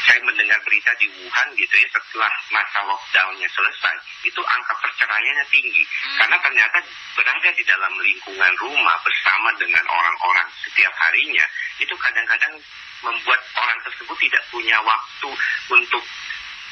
saya 0.10 0.20
mendengar 0.26 0.58
berita 0.66 0.90
di 0.98 1.06
Wuhan 1.22 1.48
gitu 1.54 1.76
ya 1.78 1.88
setelah 1.94 2.34
masa 2.50 2.82
lockdownnya 2.90 3.48
selesai 3.54 3.96
itu 4.26 4.42
angka 4.42 4.74
perceraiannya 4.82 5.46
tinggi 5.54 5.84
hmm. 5.86 6.18
karena 6.18 6.38
ternyata 6.42 6.78
berada 7.14 7.50
di 7.54 7.64
dalam 7.64 7.94
lingkungan 8.02 8.54
rumah 8.58 8.98
bersama 9.06 9.54
dengan 9.62 9.86
orang-orang 9.86 10.50
setiap 10.66 10.92
harinya 10.98 11.46
itu 11.78 11.94
kadang-kadang 12.02 12.58
membuat 13.06 13.42
orang 13.62 13.78
tersebut 13.86 14.18
tidak 14.18 14.44
punya 14.50 14.82
waktu 14.82 15.30
untuk 15.70 16.04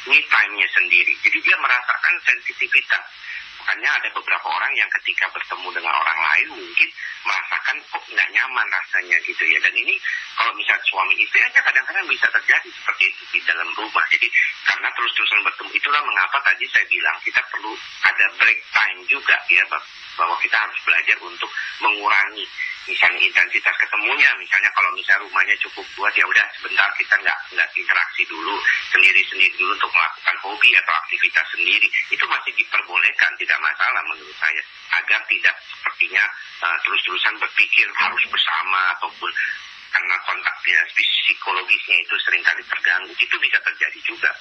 me 0.10 0.20
time-nya 0.28 0.68
sendiri. 0.76 1.14
Jadi 1.24 1.38
dia 1.40 1.56
merasakan 1.60 2.14
sensitivitas. 2.28 3.04
Makanya 3.64 3.96
ada 3.96 4.10
beberapa 4.12 4.48
orang 4.52 4.74
yang 4.76 4.90
ketika 5.00 5.32
bertemu 5.32 5.68
dengan 5.72 5.94
orang 5.96 6.20
lain 6.20 6.48
mungkin 6.60 6.90
merasakan 7.24 7.78
kok 7.90 8.04
nggak 8.12 8.30
nyaman 8.32 8.68
rasanya 8.70 9.18
gitu 9.24 9.44
ya. 9.48 9.60
Dan 9.64 9.74
ini 9.76 9.96
kalau 10.36 10.52
misalnya 10.56 10.84
suami 10.88 11.16
istri 11.20 11.40
aja 11.42 11.60
kadang-kadang 11.64 12.06
bisa 12.08 12.28
terjadi 12.30 12.70
seperti 12.70 13.04
itu 13.10 13.24
di 13.34 13.40
dalam 13.48 13.70
rumah. 13.76 14.06
Jadi 14.12 14.28
karena 14.64 14.88
terus-terusan 14.96 15.42
bertemu 15.44 15.72
itulah 15.76 16.02
mengapa 16.04 16.38
tadi 16.44 16.66
saya 16.72 16.86
bilang 16.88 17.18
kita 17.24 17.42
perlu 17.50 17.72
ada 18.04 18.26
break 18.40 18.60
time 18.72 19.00
juga 19.08 19.38
ya 19.50 19.64
bahwa 20.18 20.36
kita 20.40 20.58
harus 20.58 20.80
belajar 20.86 21.18
untuk 21.26 21.50
mengurangi 21.82 22.46
misalnya 22.84 23.20
intensitas 23.24 23.76
ketemunya 23.80 24.28
misalnya 24.36 24.68
kalau 24.76 24.92
misalnya 24.92 25.24
rumahnya 25.24 25.56
cukup 25.64 25.86
buat 25.96 26.12
ya 26.12 26.26
udah 26.28 26.46
sebentar 26.60 26.90
kita 27.00 27.16
nggak 27.16 27.40
nggak 27.56 27.70
interaksi 27.80 28.28
dulu 28.28 28.60
sendiri 28.92 29.24
sendiri 29.32 29.54
dulu 29.56 29.72
untuk 29.72 29.92
melakukan 29.96 30.36
hobi 30.44 30.70
atau 30.76 30.94
aktivitas 31.00 31.48
sendiri 31.56 31.88
itu 32.12 32.26
masih 32.28 32.52
diperbolehkan 32.60 33.32
tidak 33.40 33.60
masalah 33.64 34.04
menurut 34.12 34.36
saya 34.36 34.62
agar 35.00 35.22
tidak 35.32 35.56
sepertinya 35.72 36.24
uh, 36.60 36.78
terus-terusan 37.14 37.38
berpikir 37.46 37.86
harus 37.94 38.24
bersama 38.26 38.90
ataupun 38.98 39.30
karena 39.94 40.18
kontak 40.26 40.58
ya, 40.66 40.82
psikologisnya 40.98 42.02
itu 42.02 42.16
sering 42.26 42.42
kali 42.42 42.66
terganggu 42.66 43.14
itu 43.14 43.36
bisa 43.38 43.62
terjadi 43.62 44.00
juga 44.02 44.34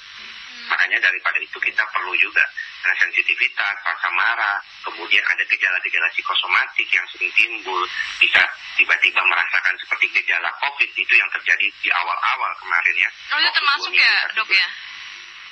makanya 0.72 1.04
daripada 1.04 1.36
itu 1.36 1.60
kita 1.60 1.84
perlu 1.92 2.16
juga 2.16 2.40
karena 2.82 2.98
sensitivitas, 2.98 3.76
rasa 3.86 4.10
marah, 4.10 4.58
kemudian 4.82 5.22
ada 5.22 5.38
gejala-gejala 5.46 6.08
psikosomatik 6.10 6.88
yang 6.90 7.06
sering 7.14 7.30
timbul, 7.38 7.78
bisa 8.18 8.42
tiba-tiba 8.74 9.22
merasakan 9.22 9.70
seperti 9.78 10.10
gejala 10.18 10.50
COVID 10.58 10.90
itu 10.90 11.14
yang 11.14 11.30
terjadi 11.30 11.66
di 11.78 11.88
awal-awal 11.94 12.50
kemarin 12.58 12.96
ya. 12.98 13.10
Oh 13.30 13.38
itu 13.38 13.50
termasuk 13.54 13.92
ya 13.94 14.14
dok 14.34 14.50
ya? 14.50 14.66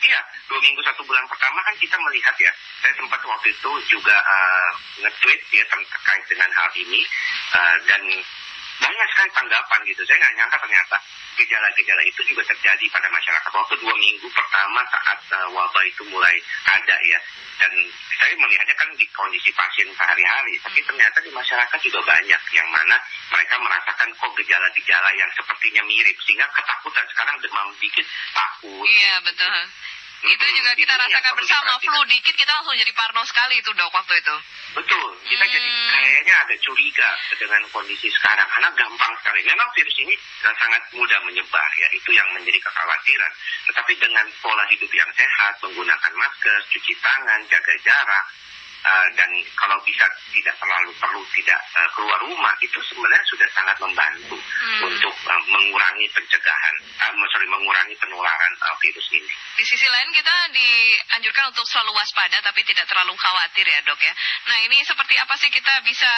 Iya, 0.00 0.21
dua 0.49 0.61
minggu 0.64 0.80
satu 0.80 1.04
bulan 1.04 1.28
pertama 1.28 1.61
kan 1.61 1.76
kita 1.76 1.97
melihat 2.00 2.33
ya, 2.40 2.52
saya 2.80 2.92
sempat 2.97 3.21
waktu 3.21 3.52
itu 3.52 3.71
juga 3.92 4.16
uh, 4.16 4.71
nge-tweet 5.04 5.40
ya 5.52 5.64
terkait 5.69 6.25
dengan 6.25 6.49
hal 6.57 6.71
ini. 6.73 7.04
Uh, 7.52 7.76
dan 7.85 8.02
banyak 8.81 9.09
sekali 9.13 9.31
tanggapan 9.37 9.81
gitu. 9.85 10.03
Saya 10.09 10.17
nggak 10.19 10.35
nyangka 10.41 10.57
ternyata 10.65 10.97
gejala-gejala 11.37 12.03
itu 12.05 12.21
juga 12.27 12.43
terjadi 12.49 12.85
pada 12.93 13.09
masyarakat 13.09 13.53
waktu 13.53 13.75
dua 13.81 13.95
minggu 13.97 14.29
pertama 14.33 14.81
saat 14.89 15.19
uh, 15.37 15.49
wabah 15.53 15.85
itu 15.87 16.03
mulai 16.09 16.37
ada 16.69 16.97
ya. 17.07 17.21
Dan 17.61 17.73
saya 18.17 18.33
melihatnya 18.41 18.77
kan 18.77 18.89
di 18.97 19.05
kondisi 19.13 19.53
pasien 19.53 19.89
sehari-hari, 19.93 20.57
tapi 20.65 20.81
ternyata 20.81 21.21
di 21.21 21.33
masyarakat 21.33 21.79
juga 21.85 22.01
banyak 22.09 22.43
yang 22.57 22.69
mana 22.73 22.97
mereka 23.33 23.57
merasakan 23.61 24.09
kok 24.17 24.33
gejala-gejala 24.37 25.11
yang 25.17 25.31
sepertinya 25.37 25.83
mirip 25.85 26.17
sehingga 26.25 26.49
ketakutan 26.57 27.05
sekarang 27.13 27.37
demam 27.45 27.69
dikit 27.81 28.07
takut. 28.33 28.85
Iya 28.85 29.15
betul. 29.25 29.61
Itu 30.21 30.45
juga 30.53 30.73
kita 30.77 30.95
rasakan 31.00 31.33
bersama 31.33 31.73
flu 31.81 32.00
dikit 32.05 32.35
kita 32.37 32.53
langsung 32.53 32.77
jadi 32.77 32.93
parno 32.93 33.25
sekali 33.25 33.57
itu 33.57 33.73
dok 33.73 33.89
waktu 33.89 34.15
itu. 34.21 34.37
Betul, 34.71 35.09
kita 35.25 35.45
hmm. 35.49 35.55
jadi 35.57 35.71
kayaknya 35.97 36.35
ada 36.45 36.55
curiga 36.61 37.11
dengan 37.41 37.62
kondisi 37.73 38.12
sekarang 38.12 38.45
karena 38.53 38.69
gampang 38.77 39.12
sekali. 39.17 39.41
Memang 39.49 39.69
virus 39.73 39.97
ini 39.97 40.15
sangat 40.45 40.83
mudah 40.93 41.19
menyebar 41.25 41.71
ya, 41.81 41.89
itu 41.97 42.11
yang 42.12 42.29
menjadi 42.37 42.61
kekhawatiran. 42.61 43.33
Tetapi 43.73 43.93
dengan 43.97 44.27
pola 44.45 44.65
hidup 44.69 44.93
yang 44.93 45.11
sehat, 45.17 45.57
menggunakan 45.65 46.12
masker, 46.12 46.59
cuci 46.69 46.93
tangan, 47.00 47.41
jaga 47.49 47.75
jarak, 47.81 48.25
uh, 48.85 49.07
dan 49.17 49.31
kalau 49.57 49.77
bisa 49.85 50.07
tidak 50.33 50.55
terlalu 50.57 50.91
perlu 50.97 51.23
tidak 51.37 51.61
uh, 51.77 51.89
keluar 51.97 52.19
rumah 52.25 52.55
itu 52.65 52.79
sebenarnya 52.87 53.25
sudah 53.29 53.49
sangat 53.53 53.77
membantu 53.81 54.37
hmm. 54.37 54.81
untuk 54.89 55.15
uh, 55.29 55.43
mengurangi 55.49 56.07
pencegahan, 56.13 56.75
uh, 57.05 57.13
sorry 57.33 57.47
mengurangi 57.49 57.95
penularan 58.01 58.53
uh, 58.61 58.77
virus 58.81 59.07
ini. 59.13 59.33
Di 59.61 59.65
sisi 59.67 59.87
lain 59.87 60.09
kita 60.17 60.35
dianjurkan 60.55 61.53
untuk 61.53 61.67
selalu 61.69 61.93
waspada 61.97 62.41
tapi 62.41 62.65
tidak 62.65 62.89
terlalu 62.89 63.13
khawatir 63.17 63.67
ya 63.69 63.81
dok 63.85 64.01
ya. 64.01 64.13
Nah 64.49 64.59
ini 64.65 64.81
seperti 64.85 65.15
apa 65.21 65.35
sih 65.37 65.53
kita 65.53 65.85
bisa 65.85 66.11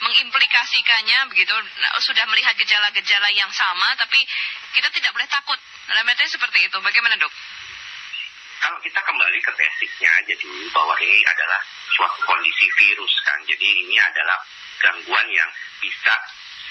mengimplikasikannya 0.00 1.28
begitu? 1.28 1.52
Nah, 1.52 2.00
sudah 2.00 2.24
melihat 2.32 2.56
gejala-gejala 2.56 3.28
yang 3.36 3.50
sama 3.52 3.92
tapi 4.00 4.20
kita 4.72 4.88
tidak 4.94 5.12
boleh 5.12 5.28
takut. 5.28 5.60
Dalam 5.90 6.06
seperti 6.06 6.70
itu. 6.70 6.78
Bagaimana 6.78 7.18
dok? 7.18 7.34
Kalau 8.60 8.78
kita 8.84 9.00
kembali 9.00 9.38
ke 9.40 9.52
basicnya 9.56 10.12
dulu 10.36 10.68
bahwa 10.76 10.94
ini 11.00 11.24
adalah 11.24 11.60
suatu 11.96 12.20
kondisi 12.28 12.68
virus 12.76 13.12
kan. 13.24 13.40
Jadi 13.48 13.66
ini 13.66 13.96
adalah 13.96 14.36
gangguan 14.80 15.26
yang 15.32 15.50
bisa 15.80 16.14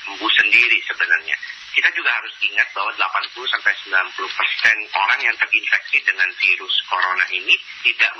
sembuh 0.05 0.31
sendiri 0.37 0.77
sebenarnya. 0.85 1.33
Kita 1.69 1.89
juga 1.93 2.09
harus 2.13 2.33
ingat 2.41 2.65
bahwa 2.73 2.89
80 2.97 3.45
sampai 3.45 3.73
90 3.85 4.37
persen 4.37 4.77
orang 4.97 5.19
yang 5.21 5.35
terinfeksi 5.37 6.01
dengan 6.01 6.29
virus 6.41 6.75
corona 6.89 7.25
ini 7.29 7.53
tidak 7.85 8.11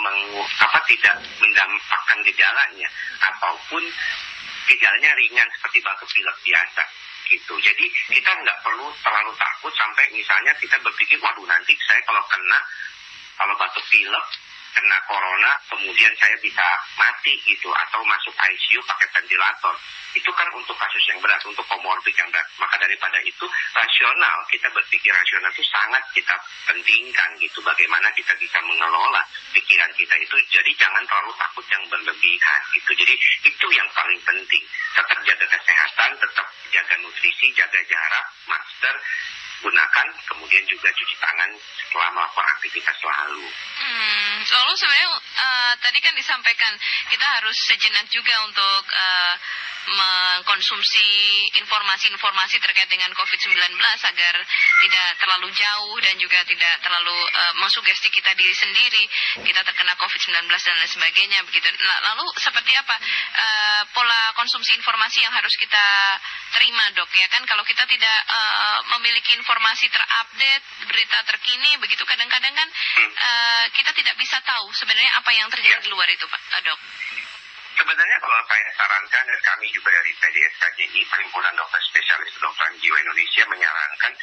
apa 0.62 0.80
tidak 0.86 1.16
mendampakkan 1.42 2.20
gejalanya 2.26 2.90
ataupun 3.26 3.84
gejalanya 4.70 5.12
ringan 5.18 5.50
seperti 5.58 5.82
batuk 5.82 6.10
pilek 6.14 6.38
biasa 6.46 6.84
gitu. 7.30 7.54
Jadi 7.62 7.86
kita 8.10 8.32
nggak 8.42 8.60
perlu 8.66 8.90
terlalu 9.02 9.34
takut 9.38 9.74
sampai 9.78 10.06
misalnya 10.14 10.54
kita 10.58 10.78
berpikir 10.82 11.18
waduh 11.22 11.46
nanti 11.46 11.74
saya 11.86 12.02
kalau 12.06 12.22
kena 12.30 12.60
kalau 13.40 13.56
batuk 13.56 13.86
pilek 13.88 14.26
kena 14.76 15.00
corona 15.10 15.52
kemudian 15.68 16.14
saya 16.20 16.38
bisa 16.40 16.66
mati 16.96 17.34
gitu 17.44 17.70
atau 17.74 18.04
masuk 18.06 18.34
ICU 18.38 18.80
pakai 18.86 19.08
ventilator. 19.16 19.76
Itu 20.14 20.30
kan 20.34 20.50
untuk 20.58 20.74
kasus 20.78 21.04
yang 21.10 21.22
berat 21.22 21.42
untuk 21.46 21.62
komorbid 21.70 22.14
yang 22.18 22.30
berat. 22.34 22.46
Maka 22.58 22.82
daripada 22.82 23.18
itu 23.22 23.46
rasional 23.74 24.38
kita 24.50 24.70
berpikir 24.74 25.14
rasional 25.14 25.50
itu 25.54 25.66
sangat 25.70 26.04
kita 26.14 26.36
pentingkan 26.66 27.30
gitu 27.42 27.62
bagaimana 27.62 28.10
kita 28.14 28.34
bisa 28.38 28.58
mengelola 28.66 29.22
pikiran 29.54 29.92
kita 29.94 30.16
itu. 30.18 30.36
Jadi 30.50 30.72
jangan 30.78 31.04
terlalu 31.06 31.34
takut 31.38 31.66
yang 31.70 31.84
berlebihan 31.90 32.62
gitu. 32.74 32.92
Jadi 32.94 33.14
itu 33.46 33.68
yang 33.74 33.90
paling 33.94 34.22
penting. 34.26 34.64
Tetap 34.98 35.20
jaga 35.26 35.46
kesehatan 35.46 36.10
tetap 36.18 36.48
jaga 36.74 36.96
nutrisi 37.02 37.54
jaga 37.54 37.82
jarak 37.90 38.26
masker 38.46 38.96
gunakan, 39.60 40.08
kemudian 40.28 40.64
juga 40.68 40.88
cuci 40.92 41.16
tangan 41.20 41.52
setelah 41.84 42.10
melakukan 42.16 42.48
aktivitas 42.56 42.96
selalu. 43.02 43.46
Hmm, 43.80 44.36
lalu 44.46 44.72
sebenarnya 44.78 45.10
uh, 45.16 45.74
tadi 45.84 46.00
kan 46.00 46.14
disampaikan 46.16 46.74
kita 47.12 47.26
harus 47.26 47.58
sejenak 47.68 48.06
juga 48.12 48.36
untuk 48.48 48.84
uh, 48.90 49.36
mengkonsumsi 49.90 51.08
informasi-informasi 51.58 52.62
terkait 52.62 52.90
dengan 52.92 53.10
COVID-19 53.16 53.58
agar 53.82 54.36
tidak 54.86 55.08
terlalu 55.18 55.50
jauh 55.56 55.98
dan 56.04 56.16
juga 56.22 56.46
tidak 56.46 56.78
terlalu 56.84 57.16
uh, 57.16 57.54
mensugesti 57.58 58.12
kita 58.14 58.36
diri 58.38 58.54
sendiri 58.54 59.04
kita 59.42 59.62
terkena 59.66 59.98
COVID-19 59.98 60.46
dan 60.46 60.76
lain 60.78 60.92
sebagainya 60.92 61.40
begitu. 61.48 61.68
Nah, 61.82 62.00
lalu 62.14 62.26
seperti 62.38 62.72
apa 62.78 62.96
uh, 63.34 63.82
pola 63.96 64.09
konsumsi 64.40 64.72
informasi 64.80 65.20
yang 65.20 65.36
harus 65.36 65.52
kita 65.60 65.86
terima 66.56 66.88
dok 66.96 67.12
ya 67.12 67.28
kan 67.28 67.44
kalau 67.44 67.60
kita 67.68 67.84
tidak 67.84 68.18
uh, 68.32 68.80
memiliki 68.96 69.36
informasi 69.36 69.92
terupdate 69.92 70.64
berita 70.88 71.20
terkini 71.28 71.76
begitu 71.84 72.08
kadang-kadang 72.08 72.56
kan 72.56 72.70
uh, 73.20 73.66
kita 73.76 73.92
tidak 73.92 74.16
bisa 74.16 74.40
tahu 74.48 74.72
sebenarnya 74.72 75.12
apa 75.20 75.28
yang 75.36 75.52
terjadi 75.52 75.84
di 75.84 75.92
luar 75.92 76.08
itu 76.08 76.24
pak 76.24 76.40
uh, 76.56 76.62
dok. 76.64 76.80
Sebenarnya 77.80 78.18
kalau 78.20 78.36
saya 78.44 78.72
sarankan 78.76 79.24
dan 79.24 79.40
kami 79.40 79.72
juga 79.72 79.88
dari 79.96 80.12
PDSKJI, 80.12 81.00
Perhimpunan 81.08 81.56
Dokter 81.56 81.80
Spesialis 81.88 82.36
Kedokteran 82.36 82.76
Jiwa 82.76 82.98
Indonesia 83.00 83.44
menyarankan 83.48 84.14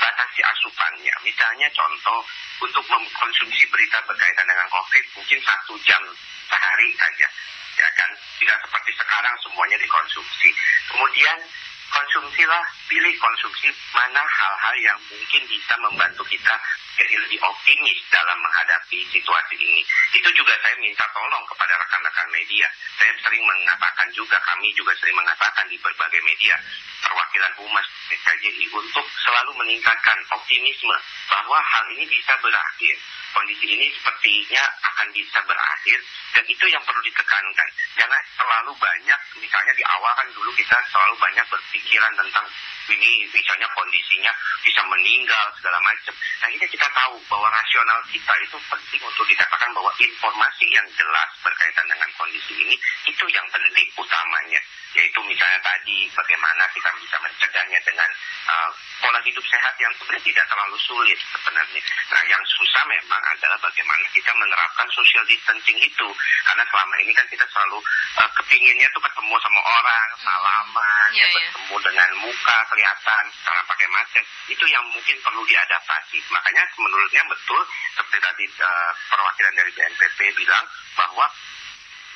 batasi 0.00 0.40
asupannya. 0.40 1.12
Misalnya 1.20 1.68
contoh 1.76 2.24
untuk 2.64 2.80
mengkonsumsi 2.88 3.68
berita 3.68 4.00
berkaitan 4.08 4.48
dengan 4.48 4.64
COVID 4.72 5.04
mungkin 5.20 5.38
satu 5.44 5.76
jam 5.84 6.00
sehari 6.48 6.88
saja. 6.96 7.28
Ya 7.78 7.88
kan 7.96 8.10
tidak 8.38 8.58
seperti 8.64 8.90
sekarang 8.96 9.34
semuanya 9.40 9.76
dikonsumsi 9.80 10.48
kemudian 10.92 11.38
konsumsilah 11.92 12.62
pilih 12.88 13.14
konsumsi 13.20 13.68
mana 13.92 14.24
hal-hal 14.24 14.74
yang 14.80 14.98
mungkin 15.12 15.42
bisa 15.44 15.74
membantu 15.76 16.24
kita 16.24 16.56
jadi 16.96 17.14
lebih 17.24 17.40
optimis 17.40 17.98
dalam 18.12 18.36
menghadapi 18.40 19.00
situasi 19.12 19.56
ini. 19.56 19.80
Itu 20.12 20.28
juga 20.36 20.52
saya 20.60 20.76
minta 20.76 21.08
tolong 21.16 21.44
kepada 21.48 21.72
rekan-rekan 21.80 22.28
media. 22.32 22.68
Saya 23.00 23.12
sering 23.24 23.40
mengatakan 23.44 24.08
juga, 24.12 24.36
kami 24.44 24.68
juga 24.76 24.92
sering 25.00 25.16
mengatakan 25.16 25.64
di 25.72 25.76
berbagai 25.80 26.20
media, 26.20 26.56
perwakilan 27.00 27.52
Humas 27.60 27.88
KJI 28.12 28.68
untuk 28.70 29.06
selalu 29.24 29.52
meningkatkan 29.64 30.16
optimisme 30.30 30.96
bahwa 31.28 31.58
hal 31.58 31.84
ini 31.96 32.04
bisa 32.06 32.32
berakhir 32.38 32.96
kondisi 33.32 33.66
ini 33.66 33.88
sepertinya 33.96 34.64
akan 34.84 35.08
bisa 35.10 35.38
berakhir 35.48 35.98
dan 36.36 36.44
itu 36.46 36.64
yang 36.68 36.82
perlu 36.84 37.00
ditekankan. 37.04 37.68
Jangan 37.96 38.22
terlalu 38.36 38.72
banyak, 38.78 39.20
misalnya 39.40 39.72
di 39.76 39.84
awal 39.84 40.12
kan 40.16 40.28
dulu 40.32 40.50
kita 40.56 40.76
selalu 40.92 41.14
banyak 41.18 41.44
berpikiran 41.48 42.12
tentang 42.16 42.46
ini 42.92 43.24
misalnya 43.30 43.68
kondisinya 43.72 44.32
bisa 44.60 44.82
meninggal 44.86 45.46
segala 45.56 45.78
macam. 45.80 46.14
Nah 46.42 46.48
ini 46.50 46.64
kita 46.66 46.88
tahu 46.92 47.14
bahwa 47.30 47.48
rasional 47.48 47.98
kita 48.10 48.32
itu 48.42 48.58
penting 48.68 49.02
untuk 49.02 49.24
dikatakan 49.26 49.70
bahwa 49.72 49.90
informasi 49.96 50.66
yang 50.68 50.86
jelas 50.94 51.30
berkaitan 51.40 51.86
dengan 51.88 52.10
kondisi 52.18 52.52
ini 52.58 52.76
itu 53.08 53.24
yang 53.30 53.46
penting 53.48 53.88
utamanya 53.96 54.60
yaitu 54.92 55.20
misalnya 55.24 55.56
tadi 55.64 56.04
bagaimana 56.12 56.68
kita 56.76 56.90
bisa 57.00 57.16
mencegahnya 57.24 57.80
dengan 57.80 58.10
uh, 58.44 58.68
pola 59.00 59.20
hidup 59.24 59.44
sehat 59.48 59.72
yang 59.80 59.92
sebenarnya 59.96 60.24
tidak 60.28 60.44
terlalu 60.52 60.76
sulit 60.84 61.18
sebenarnya. 61.32 61.80
Nah 62.12 62.22
yang 62.28 62.42
susah 62.44 62.84
memang 62.84 63.21
adalah 63.30 63.58
bagaimana 63.62 64.06
kita 64.10 64.32
menerapkan 64.34 64.88
social 64.90 65.24
distancing 65.28 65.78
itu 65.78 66.08
karena 66.46 66.64
selama 66.68 66.94
ini 67.02 67.12
kan 67.14 67.26
kita 67.30 67.46
selalu 67.50 67.78
uh, 68.18 68.30
kepinginnya 68.38 68.88
tuh 68.92 69.02
ketemu 69.02 69.34
sama 69.40 69.60
orang, 69.62 70.08
hmm. 70.14 70.22
salaman, 70.26 71.08
yeah, 71.14 71.22
ya 71.22 71.26
yeah. 71.26 71.34
bertemu 71.38 71.76
dengan 71.90 72.10
muka 72.26 72.56
kelihatan 72.68 73.24
cara 73.42 73.60
pakai 73.66 73.86
masker 73.90 74.24
itu 74.50 74.64
yang 74.68 74.84
mungkin 74.90 75.16
perlu 75.22 75.42
diadaptasi. 75.46 76.18
Makanya 76.30 76.62
menurutnya 76.76 77.22
betul 77.30 77.60
seperti 77.94 78.18
tadi 78.20 78.44
uh, 78.60 78.92
perwakilan 79.08 79.54
dari 79.54 79.70
BNPB 79.72 80.18
bilang 80.36 80.64
bahwa 80.98 81.26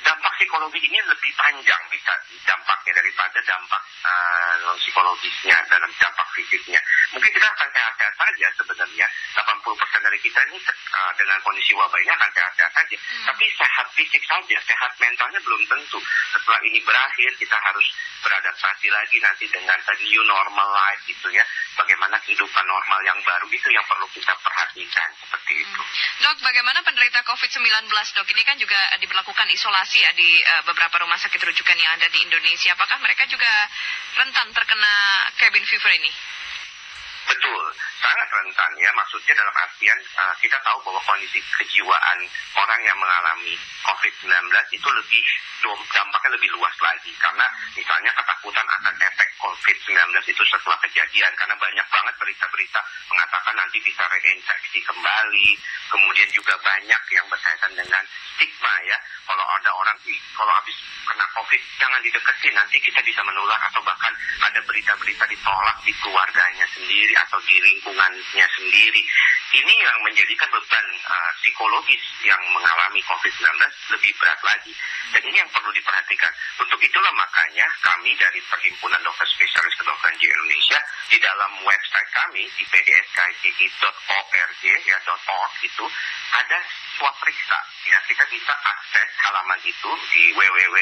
dampak 0.05 0.33
psikologi 0.37 0.79
ini 0.79 0.99
lebih 1.03 1.31
panjang 1.35 1.81
bisa 1.89 2.13
dampaknya 2.45 3.01
daripada 3.01 3.39
dampak 3.41 3.81
uh, 4.05 4.75
psikologisnya 4.77 5.57
dalam 5.67 5.89
dampak 5.97 6.27
fisiknya. 6.37 6.79
Mungkin 7.11 7.31
kita 7.33 7.47
akan 7.47 7.67
sehat-sehat 7.73 8.13
saja 8.15 8.47
sebenarnya. 8.61 9.07
80% 9.47 10.03
dari 10.03 10.19
kita 10.19 10.39
ini 10.51 10.59
uh, 10.59 11.11
dengan 11.15 11.39
kondisi 11.39 11.71
wabah 11.71 11.99
ini 12.03 12.11
akan 12.11 12.29
sehat-sehat 12.35 12.71
saja. 12.75 12.97
Hmm. 12.99 13.25
Tapi 13.31 13.45
sehat 13.55 13.87
fisik 13.95 14.23
saja, 14.27 14.57
sehat 14.59 14.91
mentalnya 14.99 15.39
belum 15.39 15.61
tentu. 15.71 15.99
Setelah 16.35 16.59
ini 16.67 16.83
berakhir, 16.83 17.31
kita 17.39 17.55
harus 17.55 17.87
beradaptasi 18.19 18.87
lagi 18.91 19.17
nanti 19.23 19.45
dengan 19.47 19.79
the 19.87 19.95
new 20.03 20.23
normal 20.27 20.67
life 20.75 21.01
gitu 21.07 21.31
ya. 21.31 21.43
Bagaimana 21.79 22.19
kehidupan 22.19 22.65
normal 22.67 22.99
yang 23.07 23.19
baru 23.23 23.47
itu 23.47 23.69
yang 23.71 23.85
perlu 23.87 24.07
kita 24.11 24.35
perhatikan 24.43 25.09
seperti 25.23 25.63
itu. 25.63 25.79
Hmm. 25.79 26.27
Dok, 26.27 26.37
bagaimana 26.43 26.83
penderita 26.83 27.23
COVID-19 27.23 27.87
dok? 27.87 28.27
Ini 28.27 28.43
kan 28.43 28.59
juga 28.59 28.79
diberlakukan 28.99 29.47
isolasi 29.55 30.03
ya 30.03 30.11
di 30.11 30.43
uh, 30.43 30.63
beberapa 30.67 30.99
rumah 30.99 31.15
sakit 31.15 31.39
rujukan 31.39 31.77
yang 31.79 31.95
ada 31.95 32.11
di 32.11 32.19
Indonesia. 32.19 32.75
Apakah 32.75 32.99
mereka 32.99 33.23
juga 33.31 33.47
rentan 34.19 34.51
terkena 34.51 34.93
cabin 35.39 35.63
fever 35.63 35.93
ini? 36.03 36.11
Rentan 38.29 38.71
ya. 38.79 38.89
Maksudnya 38.93 39.33
dalam 39.35 39.55
artian 39.55 39.99
uh, 40.19 40.33
kita 40.39 40.57
tahu 40.63 40.77
bahwa 40.83 41.01
kondisi 41.03 41.39
kejiwaan 41.59 42.19
orang 42.55 42.81
yang 42.83 42.97
mengalami 42.99 43.55
COVID-19 43.83 44.31
itu 44.73 44.89
lebih 44.89 45.23
dampaknya 45.91 46.29
lebih 46.37 46.49
luas 46.55 46.75
lagi. 46.79 47.11
Karena 47.17 47.47
misalnya 47.73 48.11
ketakutan 48.13 48.67
akan 48.67 48.95
efek 49.01 49.29
COVID-19 49.41 50.13
itu 50.27 50.43
setelah 50.47 50.77
kejadian. 50.83 51.31
Karena 51.35 51.55
banyak 51.57 51.87
banget 51.91 52.15
berita-berita 52.21 52.81
mengatakan 53.09 53.55
nanti 53.57 53.77
bisa 53.83 54.03
reinfeksi 54.07 54.79
kembali. 54.85 55.49
Kemudian 55.87 56.29
juga 56.31 56.53
banyak 56.61 57.01
yang 57.11 57.25
berkaitan 57.31 57.73
dengan 57.75 58.03
stigma 58.35 58.75
ya. 58.85 58.97
Kalau 59.27 59.43
ada 59.43 59.71
orang, 59.75 59.97
kalau 60.35 60.53
habis 60.55 60.77
kena 61.03 61.25
COVID, 61.35 61.61
jangan 61.79 61.99
dideketin, 61.99 62.55
nanti 62.55 62.77
kita 62.79 62.99
bisa 63.03 63.19
menular. 63.27 63.59
Atau 63.67 63.83
bahkan 63.83 64.13
ada 64.39 64.59
berita-berita 64.63 65.27
ditolak 65.27 65.77
di 65.83 65.91
keluarganya 65.99 66.65
sendiri 66.71 67.13
atau 67.27 67.39
di 67.43 67.57
lingkungannya 68.17 68.47
sendiri. 68.57 69.01
Ini 69.47 69.73
yang 69.79 69.97
menjadikan 70.03 70.49
beban 70.51 70.85
uh, 71.07 71.31
psikologis 71.39 72.03
yang 72.25 72.41
mengalami 72.51 72.99
COVID-19 73.05 73.47
lebih 73.95 74.11
berat 74.19 74.41
lagi. 74.43 74.73
Dan 75.15 75.21
ini 75.23 75.37
yang 75.39 75.49
perlu 75.53 75.71
diperhatikan. 75.71 76.33
Untuk 76.59 76.81
itulah 76.83 77.13
makanya 77.15 77.63
kami 77.79 78.11
dari 78.19 78.43
Perhimpunan 78.51 78.99
Dokter 79.05 79.23
Spesialis 79.31 79.77
Kedokteran 79.79 80.19
di 80.19 80.27
Indonesia 80.27 80.79
di 81.07 81.17
dalam 81.23 81.51
website 81.63 82.09
kami 82.11 82.43
di 82.59 82.63
pdskji.org 82.67 84.61
ya 84.67 84.97
itu 85.63 85.85
ada 86.33 86.59
swab 86.97 87.15
periksa 87.21 87.59
ya. 87.87 87.97
Kita 88.07 88.23
bisa 88.27 88.53
akses 88.53 89.09
halaman 89.23 89.59
itu 89.63 89.91
di 90.11 90.23
www 90.35 90.77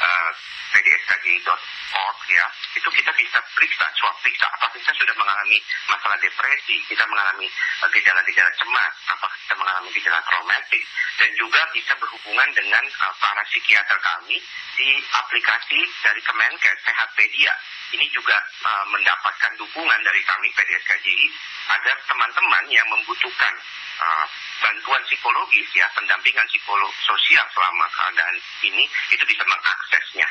uh, 0.00 0.30
pdskji.org 0.72 2.20
ya. 2.28 2.46
Itu 2.76 2.88
kita 2.92 3.12
bisa 3.16 3.38
periksa 3.56 3.86
swab 3.96 4.16
periksa. 4.20 4.46
Apakah 4.56 4.76
kita 4.76 4.92
sudah 4.96 5.14
mengalami 5.16 5.58
masalah 5.88 6.18
depresi 6.20 6.76
kita 6.86 7.04
mengalami 7.08 7.48
uh, 7.82 7.88
gejala-gejala 7.90 8.50
cemas 8.58 8.94
apakah 9.10 9.36
kita 9.42 9.54
mengalami 9.58 9.88
gejala 9.94 10.20
traumatik 10.26 10.82
dan 11.16 11.30
juga 11.34 11.60
bisa 11.72 11.92
berhubungan 11.98 12.48
dengan 12.54 12.84
uh, 13.02 13.14
para 13.18 13.42
psikiater 13.48 13.98
kami 14.00 14.38
di 14.76 14.88
aplikasi 15.16 15.80
dari 16.04 16.20
Kemenkes 16.20 16.78
Sehatpedia. 16.84 17.52
Ini 17.96 18.06
juga 18.12 18.36
uh, 18.66 18.84
mendapatkan 18.92 19.52
dukungan 19.56 20.00
dari 20.04 20.20
kami 20.26 20.48
PDSKJI 20.52 21.26
agar 21.72 21.96
teman-teman 22.06 22.64
yang 22.68 22.86
membutuhkan 22.92 23.54
uh, 24.02 24.26
bantuan 24.60 25.02
psikologis 25.08 25.68
ya 25.76 25.86
pendampingan 25.92 26.46
psikolog 26.48 26.92
sosial 27.04 27.44
selama 27.52 27.86
keadaan 27.92 28.36
ini 28.64 28.84
itu 29.12 29.24
bisa 29.24 29.44
mengaksesnya. 29.44 30.28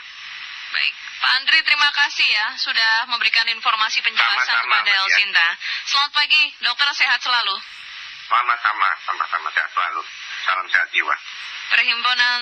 Baik, 0.76 0.94
Pak 1.24 1.32
Andri 1.40 1.60
terima 1.64 1.90
kasih 1.94 2.28
ya 2.28 2.48
sudah 2.60 2.92
memberikan 3.08 3.48
informasi 3.48 4.04
penjelasan 4.04 4.44
sama-sama, 4.44 4.82
kepada 4.82 4.92
Elsinta. 5.06 5.40
Ya. 5.40 5.50
Selamat 5.88 6.12
pagi, 6.12 6.42
dokter 6.60 6.88
sehat 6.98 7.20
selalu. 7.24 7.56
Sama-sama, 8.26 8.90
sama-sama 9.06 9.48
sehat 9.54 9.70
selalu. 9.72 10.02
Salam 10.44 10.68
sehat 10.68 10.90
jiwa. 10.92 11.16
Perhimpunan, 11.66 12.42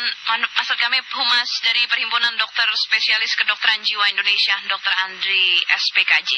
maksud 0.52 0.76
kami 0.84 1.00
Humas 1.00 1.52
dari 1.64 1.88
Perhimpunan 1.88 2.36
Dokter 2.36 2.68
Spesialis 2.76 3.32
Kedokteran 3.40 3.80
Jiwa 3.80 4.12
Indonesia, 4.12 4.56
Dr. 4.68 4.94
Andri 5.08 5.64
SPKJ. 5.64 6.32